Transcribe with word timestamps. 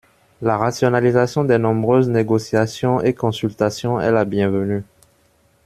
La 0.41 0.57
rationalisation 0.57 1.43
des 1.43 1.59
nombreuses 1.59 2.09
négociations 2.09 3.01
et 3.01 3.13
consultations 3.13 3.99
est 4.01 4.09
la 4.11 4.25
bienvenue. 4.25 4.83